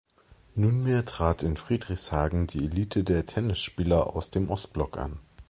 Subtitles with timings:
[0.55, 5.19] Nunmehr trat in Friedrichshagen die Elite der Tennisspieler aus dem Ostblock an.